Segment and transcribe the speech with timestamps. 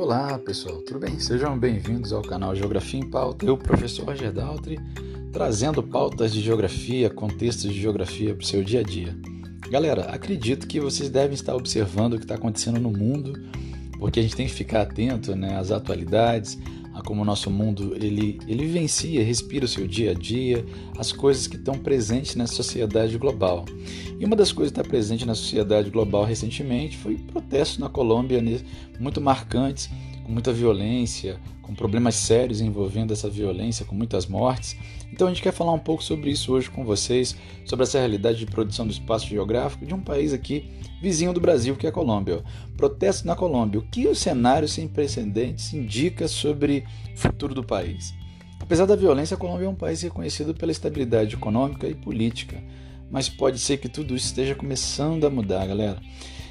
[0.00, 1.20] Olá pessoal, tudo bem?
[1.20, 3.44] Sejam bem-vindos ao canal Geografia em Pauta.
[3.44, 4.80] Eu, professor Roger Daltri,
[5.30, 9.14] trazendo pautas de geografia, contextos de geografia para o seu dia a dia.
[9.70, 13.34] Galera, acredito que vocês devem estar observando o que está acontecendo no mundo,
[13.98, 16.58] porque a gente tem que ficar atento né, às atualidades,
[17.00, 20.64] a como o nosso mundo ele, ele vivencia, respira o seu dia a dia,
[20.98, 23.64] as coisas que estão presentes na sociedade global.
[24.18, 28.40] E uma das coisas que está presente na sociedade global recentemente foi protestos na Colômbia
[28.98, 29.88] muito marcantes,
[30.30, 34.76] com muita violência, com problemas sérios envolvendo essa violência, com muitas mortes.
[35.12, 37.34] Então a gente quer falar um pouco sobre isso hoje com vocês,
[37.64, 40.70] sobre essa realidade de produção do espaço geográfico de um país aqui
[41.02, 42.44] vizinho do Brasil, que é a Colômbia.
[42.76, 43.80] Protestos na Colômbia.
[43.80, 48.14] O que o cenário sem precedentes indica sobre o futuro do país?
[48.60, 52.62] Apesar da violência, a Colômbia é um país reconhecido pela estabilidade econômica e política,
[53.10, 56.00] mas pode ser que tudo isso esteja começando a mudar, galera.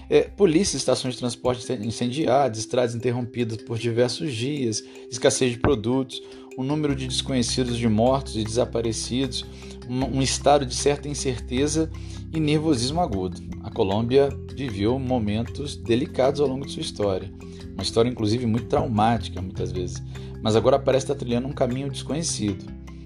[0.10, 6.20] É, polícia, estações de transporte incendiadas, estradas interrompidas por diversos dias, escassez de produtos,
[6.58, 9.46] o um número de desconhecidos de mortos e desaparecidos,
[9.88, 11.92] um, um estado de certa incerteza
[12.34, 13.40] e nervosismo agudo.
[13.64, 17.32] A Colômbia viveu momentos delicados ao longo de sua história,
[17.74, 20.02] uma história inclusive muito traumática muitas vezes,
[20.42, 22.66] mas agora parece estar trilhando um caminho desconhecido,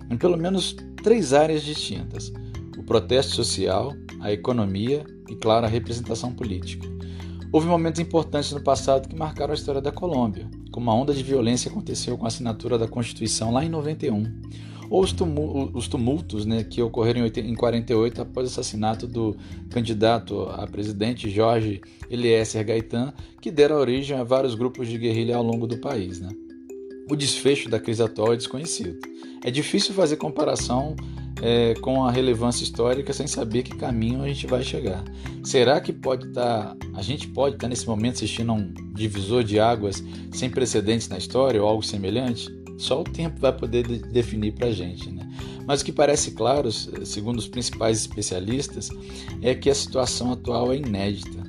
[0.09, 0.73] em pelo menos
[1.03, 2.31] três áreas distintas:
[2.77, 6.92] o protesto social, a economia e, claro, a representação política.
[7.53, 11.21] Houve momentos importantes no passado que marcaram a história da Colômbia, como a onda de
[11.21, 14.23] violência aconteceu com a assinatura da Constituição lá em 91,
[14.89, 19.37] ou os tumultos né, que ocorreram em 48 após o assassinato do
[19.69, 21.79] candidato a presidente Jorge
[22.09, 26.19] Eliezer Gaetan, que deram origem a vários grupos de guerrilha ao longo do país.
[26.19, 26.31] Né?
[27.07, 28.97] O desfecho da crise atual é desconhecido.
[29.43, 30.95] É difícil fazer comparação
[31.45, 35.03] é, com a relevância histórica sem saber que caminho a gente vai chegar.
[35.43, 38.73] Será que pode estar, tá, a gente pode estar tá nesse momento assistindo a um
[38.93, 42.49] divisor de águas sem precedentes na história ou algo semelhante?
[42.77, 45.29] Só o tempo vai poder definir para a gente, né?
[45.67, 48.89] Mas o que parece claro, segundo os principais especialistas,
[49.41, 51.42] é que a situação atual é inédita.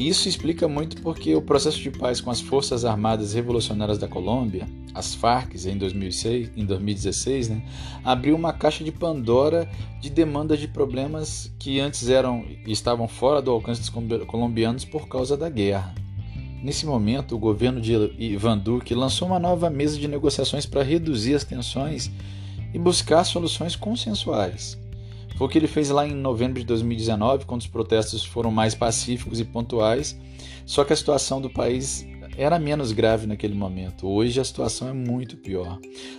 [0.00, 4.66] Isso explica muito porque o processo de paz com as Forças Armadas Revolucionárias da Colômbia,
[4.94, 7.62] as FARC, em, 2006, em 2016, né,
[8.02, 13.50] abriu uma caixa de Pandora de demandas de problemas que antes eram estavam fora do
[13.50, 13.90] alcance dos
[14.24, 15.94] colombianos por causa da guerra.
[16.62, 21.34] Nesse momento, o governo de Ivan Duque lançou uma nova mesa de negociações para reduzir
[21.34, 22.10] as tensões
[22.72, 24.79] e buscar soluções consensuais.
[25.40, 28.74] Foi o que ele fez lá em novembro de 2019, quando os protestos foram mais
[28.74, 30.14] pacíficos e pontuais,
[30.66, 32.06] só que a situação do país
[32.36, 34.06] era menos grave naquele momento.
[34.06, 35.78] Hoje a situação é muito pior.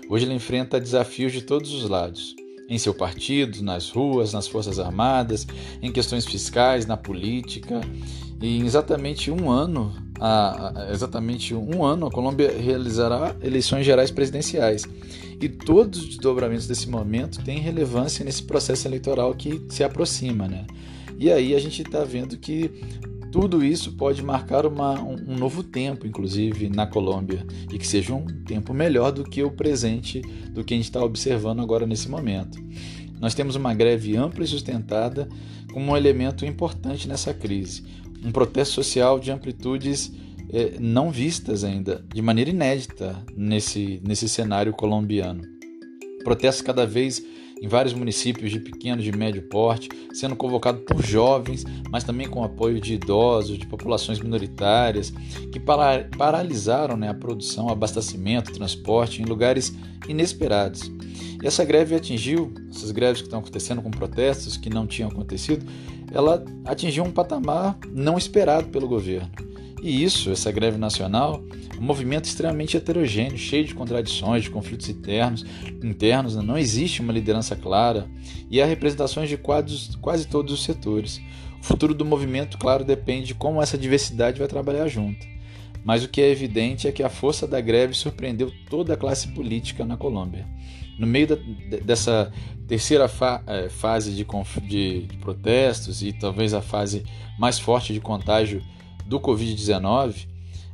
[0.09, 2.35] Hoje ele enfrenta desafios de todos os lados
[2.67, 5.45] em seu partido, nas ruas, nas Forças Armadas,
[5.83, 7.79] em questões fiscais, na política.
[8.41, 14.87] E em exatamente um ano, a, exatamente um ano, a Colômbia realizará eleições gerais presidenciais.
[15.41, 20.47] E todos os desdobramentos desse momento têm relevância nesse processo eleitoral que se aproxima.
[20.47, 20.67] Né?
[21.17, 22.69] E aí a gente está vendo que
[23.31, 28.25] tudo isso pode marcar uma, um, novo tempo, inclusive, na Colômbia, e que seja um
[28.43, 30.21] tempo melhor do que o presente,
[30.51, 32.61] do que a gente está observando agora nesse momento.
[33.19, 35.29] Nós temos uma greve ampla e sustentada
[35.71, 37.83] como um elemento importante nessa crise,
[38.23, 40.11] um protesto social de amplitudes
[40.51, 45.43] eh, não vistas ainda, de maneira inédita nesse, nesse cenário colombiano.
[46.23, 47.23] Protestos cada vez
[47.61, 52.43] em vários municípios de pequeno e médio porte, sendo convocado por jovens, mas também com
[52.43, 55.13] apoio de idosos, de populações minoritárias,
[55.51, 59.71] que paralisaram né, a produção, abastecimento, transporte em lugares
[60.09, 60.91] inesperados.
[61.41, 65.63] E essa greve atingiu, essas greves que estão acontecendo com protestos que não tinham acontecido,
[66.11, 69.31] ela atingiu um patamar não esperado pelo governo.
[69.81, 71.44] E isso, essa greve nacional,
[71.75, 75.44] é um movimento extremamente heterogêneo, cheio de contradições, de conflitos internos,
[75.83, 76.44] internos né?
[76.44, 78.07] não existe uma liderança clara
[78.50, 81.19] e há representações de quadros, quase todos os setores.
[81.59, 85.25] O futuro do movimento, claro, depende de como essa diversidade vai trabalhar junto.
[85.83, 89.30] Mas o que é evidente é que a força da greve surpreendeu toda a classe
[89.30, 90.47] política na Colômbia.
[91.01, 91.38] No meio da,
[91.83, 92.31] dessa
[92.68, 94.24] terceira fa é, fase de,
[94.68, 97.03] de, de protestos e talvez a fase
[97.39, 98.62] mais forte de contágio
[99.07, 100.27] do Covid-19,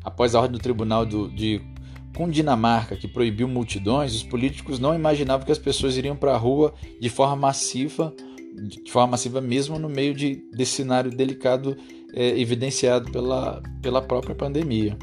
[0.03, 1.62] após a ordem do Tribunal do, de
[2.13, 6.74] Cundinamarca, que proibiu multidões, os políticos não imaginavam que as pessoas iriam para a rua
[7.00, 8.13] de forma massiva,
[8.83, 11.77] de forma massiva mesmo no meio de, desse cenário delicado
[12.13, 14.97] é, evidenciado pela, pela própria pandemia.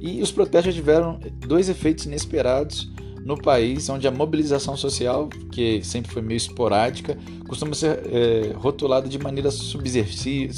[0.00, 2.92] E os protestos tiveram dois efeitos inesperados
[3.24, 7.16] no país onde a mobilização social, que sempre foi meio esporádica,
[7.48, 10.52] costuma ser é, rotulada de maneira subversiva,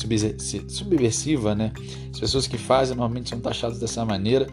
[1.54, 1.72] né?
[2.12, 4.48] As pessoas que fazem normalmente são taxadas dessa maneira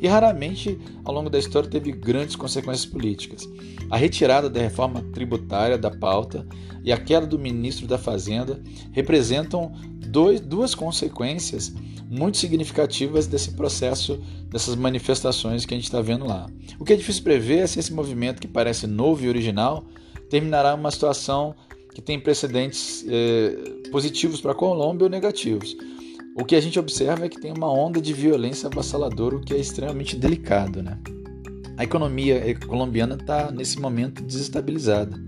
[0.00, 3.46] e raramente ao longo da história teve grandes consequências políticas.
[3.90, 6.46] A retirada da reforma tributária da pauta
[6.82, 8.62] e a queda do ministro da Fazenda
[8.92, 9.72] representam
[10.08, 11.74] dois, duas consequências
[12.08, 14.18] muito significativas desse processo,
[14.48, 16.48] dessas manifestações que a gente está vendo lá.
[16.78, 19.84] O que é difícil prever é se esse movimento, que parece novo e original,
[20.30, 21.54] terminará uma situação
[21.94, 25.76] que tem precedentes eh, positivos para a Colômbia ou negativos.
[26.34, 29.52] O que a gente observa é que tem uma onda de violência avassaladora, o que
[29.52, 30.82] é extremamente delicado.
[30.82, 30.96] Né?
[31.76, 35.20] A economia colombiana está, nesse momento, desestabilizada.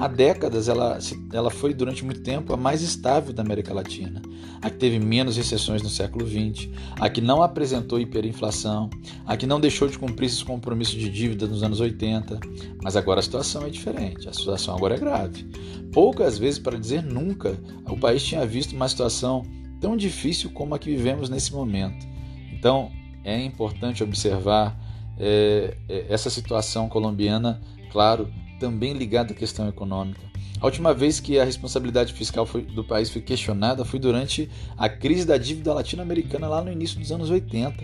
[0.00, 0.98] Há décadas, ela,
[1.30, 4.22] ela foi durante muito tempo a mais estável da América Latina.
[4.62, 8.88] A que teve menos recessões no século XX, a que não apresentou hiperinflação,
[9.26, 12.40] a que não deixou de cumprir esses compromissos de dívida nos anos 80.
[12.82, 15.44] Mas agora a situação é diferente, a situação agora é grave.
[15.92, 19.42] Poucas vezes, para dizer nunca, o país tinha visto uma situação
[19.82, 22.08] tão difícil como a que vivemos nesse momento.
[22.54, 22.90] Então,
[23.22, 24.80] é importante observar
[25.18, 25.76] é,
[26.08, 27.60] essa situação colombiana,
[27.92, 30.20] claro, também ligado à questão econômica.
[30.60, 34.90] A última vez que a responsabilidade fiscal foi, do país foi questionada foi durante a
[34.90, 37.82] crise da dívida latino-americana lá no início dos anos 80.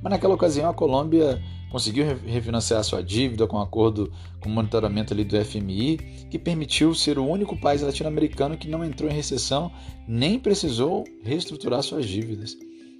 [0.00, 5.12] Mas naquela ocasião a Colômbia conseguiu refinanciar sua dívida com um acordo com o monitoramento
[5.12, 5.96] ali do FMI,
[6.30, 9.72] que permitiu ser o único país latino-americano que não entrou em recessão
[10.06, 12.56] nem precisou reestruturar suas dívidas.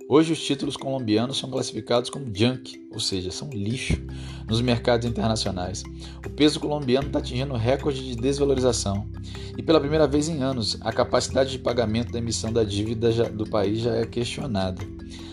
[0.09, 4.01] Hoje, os títulos colombianos são classificados como junk, ou seja, são lixo,
[4.49, 5.83] nos mercados internacionais.
[6.27, 9.07] O peso colombiano está atingindo recorde de desvalorização.
[9.57, 13.49] E pela primeira vez em anos, a capacidade de pagamento da emissão da dívida do
[13.49, 14.83] país já é questionada.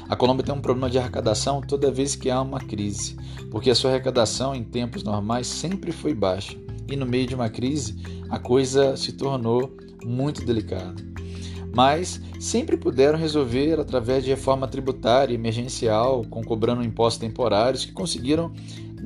[0.07, 3.15] A Colômbia tem um problema de arrecadação toda vez que há uma crise,
[3.51, 6.57] porque a sua arrecadação em tempos normais sempre foi baixa.
[6.87, 7.95] E no meio de uma crise,
[8.29, 11.09] a coisa se tornou muito delicada
[11.75, 18.51] mas sempre puderam resolver através de reforma tributária emergencial, com cobrando impostos temporários, que conseguiram,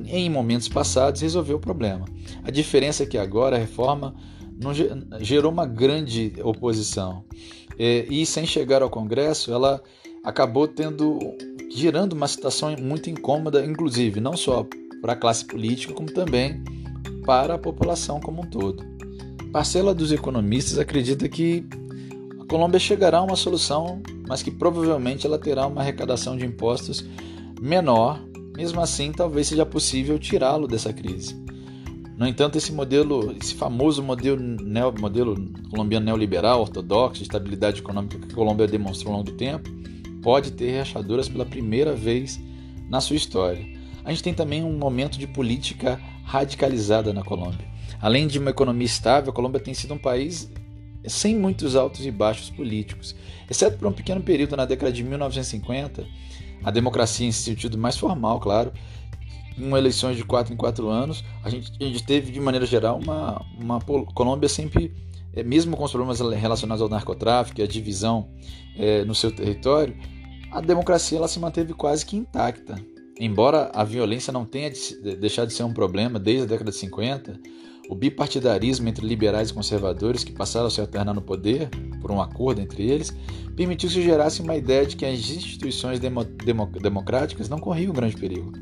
[0.06, 2.04] em momentos passados, resolver o problema.
[2.42, 4.14] A diferença é que agora a reforma
[5.20, 7.24] gerou uma grande oposição
[7.78, 9.82] é, e, sem chegar ao Congresso, ela
[10.22, 11.18] acabou tendo
[11.70, 14.66] gerando uma situação muito incômoda, inclusive não só
[15.02, 16.62] para a classe política, como também
[17.26, 18.84] para a população como um todo.
[19.52, 21.66] Parcela dos economistas acredita que
[22.44, 27.02] a Colômbia chegará a uma solução, mas que provavelmente ela terá uma arrecadação de impostos
[27.58, 28.20] menor.
[28.54, 31.34] Mesmo assim, talvez seja possível tirá-lo dessa crise.
[32.18, 35.34] No entanto, esse modelo, esse famoso modelo, neo, modelo
[35.70, 39.70] colombiano neoliberal, ortodoxo, de estabilidade econômica que a Colômbia demonstrou ao longo do tempo,
[40.22, 42.38] pode ter rachaduras pela primeira vez
[42.90, 43.66] na sua história.
[44.04, 47.66] A gente tem também um momento de política radicalizada na Colômbia.
[48.02, 50.52] Além de uma economia estável, a Colômbia tem sido um país
[51.06, 53.14] sem muitos altos e baixos políticos,
[53.48, 56.06] exceto por um pequeno período na década de 1950,
[56.62, 58.72] a democracia em sentido mais formal, claro,
[59.56, 62.98] com eleições de quatro em quatro anos, a gente, a gente teve de maneira geral
[62.98, 64.92] uma, uma Colômbia sempre,
[65.32, 68.28] é, mesmo com os problemas relacionados ao narcotráfico e a divisão
[68.76, 69.96] é, no seu território,
[70.50, 72.76] a democracia ela se manteve quase que intacta.
[73.18, 74.72] Embora a violência não tenha
[75.20, 77.40] deixado de ser um problema desde a década de 50,
[77.88, 81.68] o bipartidarismo entre liberais e conservadores, que passaram a se alternar no poder,
[82.00, 83.14] por um acordo entre eles,
[83.56, 87.92] permitiu que se gerasse uma ideia de que as instituições demo, demo, democráticas não corriam
[87.92, 88.52] grande perigo.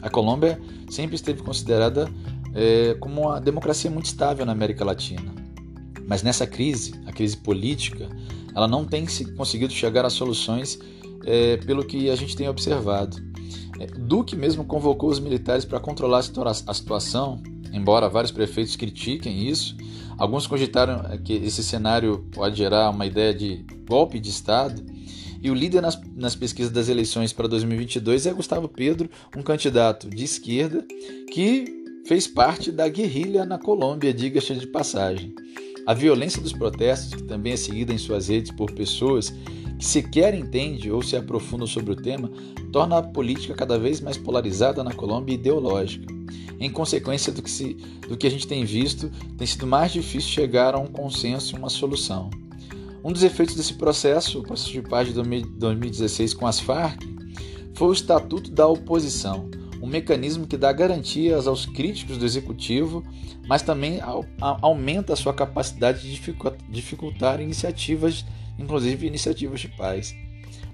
[0.00, 2.10] A Colômbia sempre esteve considerada
[2.54, 5.32] é, como uma democracia muito estável na América Latina.
[6.06, 8.08] Mas nessa crise, a crise política,
[8.54, 10.78] ela não tem conseguido chegar a soluções
[11.24, 13.16] é, pelo que a gente tem observado.
[13.78, 17.40] É, Duque mesmo convocou os militares para controlar a situação
[17.72, 19.76] embora vários prefeitos critiquem isso,
[20.18, 24.84] alguns cogitaram que esse cenário pode gerar uma ideia de golpe de Estado.
[25.42, 30.08] E o líder nas, nas pesquisas das eleições para 2022 é Gustavo Pedro, um candidato
[30.08, 30.84] de esquerda
[31.32, 31.64] que
[32.06, 35.34] fez parte da guerrilha na Colômbia, diga-se de passagem.
[35.84, 39.34] A violência dos protestos, que também é seguida em suas redes por pessoas
[39.84, 42.30] sequer entendem ou se aprofundam sobre o tema,
[42.70, 46.06] torna a política cada vez mais polarizada na Colômbia e ideológica.
[46.60, 47.74] Em consequência do que, se,
[48.08, 51.58] do que a gente tem visto, tem sido mais difícil chegar a um consenso e
[51.58, 52.30] uma solução.
[53.04, 57.02] Um dos efeitos desse processo, o processo de paz de 2016 com as Farc,
[57.74, 59.50] foi o Estatuto da Oposição,
[59.82, 63.02] um mecanismo que dá garantias aos críticos do executivo,
[63.48, 63.98] mas também
[64.38, 66.22] aumenta a sua capacidade de
[66.70, 68.24] dificultar iniciativas,
[68.58, 70.14] inclusive iniciativas de paz.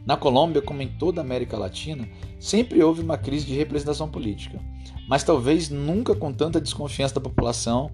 [0.07, 2.09] Na Colômbia, como em toda a América Latina,
[2.41, 4.59] sempre houve uma crise de representação política.
[5.09, 7.91] mas talvez nunca com tanta desconfiança da população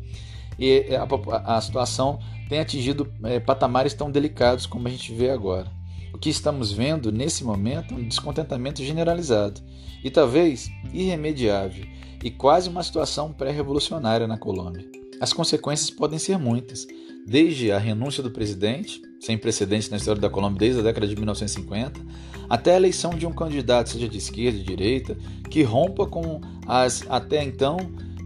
[0.58, 5.70] e a, a situação tenha atingido é, patamares tão delicados como a gente vê agora.
[6.12, 9.60] O que estamos vendo nesse momento é um descontentamento generalizado
[10.02, 11.86] e talvez irremediável
[12.22, 15.03] e quase uma situação pré-revolucionária na Colômbia.
[15.20, 16.86] As consequências podem ser muitas,
[17.26, 21.16] desde a renúncia do presidente, sem precedentes na história da Colômbia desde a década de
[21.16, 22.00] 1950,
[22.48, 25.16] até a eleição de um candidato, seja de esquerda, de direita,
[25.48, 27.76] que rompa com as até então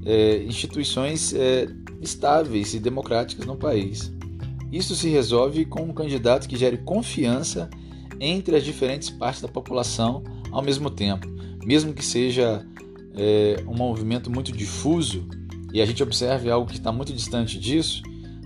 [0.04, 1.68] é, instituições é,
[2.00, 4.12] estáveis e democráticas no país.
[4.73, 7.71] Isso se resolve com um candidato que gere confiança
[8.21, 11.28] entre as diferentes partes da população ao mesmo tempo,
[11.64, 12.66] mesmo que seja
[13.14, 15.26] é, um movimento muito difuso
[15.72, 18.02] e a gente observe algo que está muito distante disso,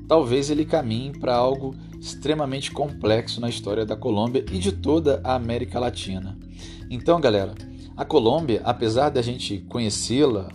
[0.08, 5.34] talvez ele caminhe para algo extremamente complexo na história da Colômbia e de toda a
[5.34, 6.36] América Latina.
[6.90, 7.54] Então, galera,
[7.96, 10.48] a Colômbia, apesar da gente conhecê-la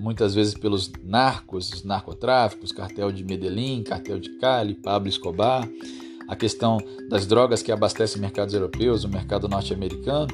[0.00, 5.68] muitas vezes pelos narcos, narcotráficos, cartel de Medellín, cartel de Cali, Pablo Escobar,
[6.32, 6.78] a questão
[7.10, 10.28] das drogas que abastecem mercados europeus, o mercado norte-americano,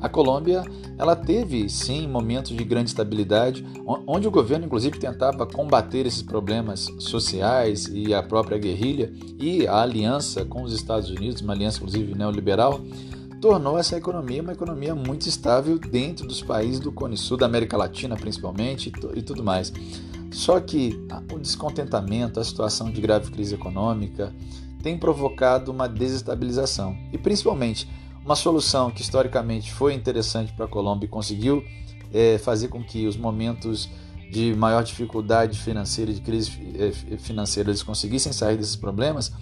[0.00, 0.62] a Colômbia
[0.96, 3.66] ela teve sim momentos de grande estabilidade,
[4.06, 9.82] onde o governo inclusive tentava combater esses problemas sociais e a própria guerrilha e a
[9.82, 12.80] aliança com os Estados Unidos, uma aliança inclusive neoliberal,
[13.40, 17.76] tornou essa economia uma economia muito estável dentro dos países do Cone Sul, da América
[17.76, 19.72] Latina principalmente e tudo mais.
[20.30, 20.96] Só que
[21.32, 24.32] o descontentamento, a situação de grave crise econômica
[24.82, 27.88] tem provocado uma desestabilização e principalmente
[28.24, 31.64] uma solução que historicamente foi interessante para a Colômbia e conseguiu
[32.12, 33.88] é, fazer com que os momentos
[34.30, 39.32] de maior dificuldade financeira, de crise é, financeira, eles conseguissem sair desses problemas,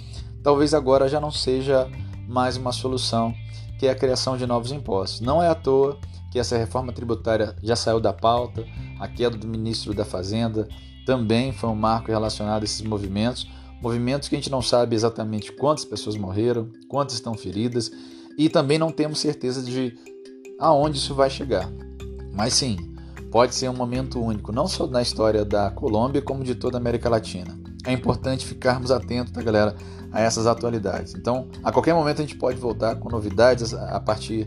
[0.42, 1.90] talvez agora já não seja
[2.26, 3.35] mais uma solução
[3.78, 5.21] que é a criação de novos impostos.
[5.21, 5.99] Não é à toa
[6.30, 8.66] que essa reforma tributária já saiu da pauta,
[8.99, 10.68] a queda do ministro da Fazenda
[11.07, 13.49] também foi um marco relacionado a esses movimentos,
[13.82, 17.90] movimentos que a gente não sabe exatamente quantas pessoas morreram, quantas estão feridas
[18.37, 19.97] e também não temos certeza de
[20.58, 21.70] aonde isso vai chegar.
[22.32, 22.76] Mas sim,
[23.30, 26.80] pode ser um momento único, não só na história da Colômbia, como de toda a
[26.80, 29.75] América Latina é importante ficarmos atentos, tá, galera,
[30.12, 31.14] a essas atualidades.
[31.14, 34.47] Então, a qualquer momento a gente pode voltar com novidades a partir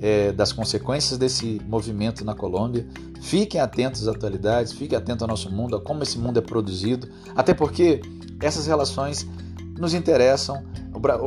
[0.00, 2.86] é, das consequências desse movimento na Colômbia.
[3.20, 7.08] Fiquem atentos às atualidades, fiquem atentos ao nosso mundo, a como esse mundo é produzido,
[7.34, 8.00] até porque
[8.40, 9.26] essas relações
[9.78, 10.62] nos interessam.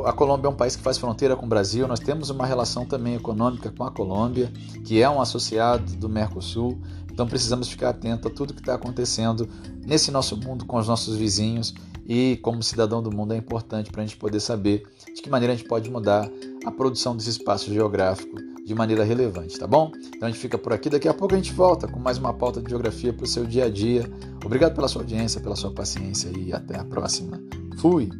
[0.05, 2.85] A Colômbia é um país que faz fronteira com o Brasil, nós temos uma relação
[2.85, 4.51] também econômica com a Colômbia,
[4.83, 6.79] que é um associado do Mercosul.
[7.11, 9.47] Então precisamos ficar atento a tudo que está acontecendo
[9.85, 11.75] nesse nosso mundo com os nossos vizinhos
[12.07, 15.53] e como cidadão do mundo é importante para a gente poder saber de que maneira
[15.53, 16.27] a gente pode mudar
[16.65, 18.35] a produção desse espaço geográfico
[18.69, 19.91] de maneira relevante, tá bom?
[20.15, 22.31] Então a gente fica por aqui, daqui a pouco a gente volta com mais uma
[22.31, 24.07] pauta de geografia para o seu dia a dia.
[24.45, 27.41] Obrigado pela sua audiência, pela sua paciência e até a próxima.
[27.79, 28.11] Fui!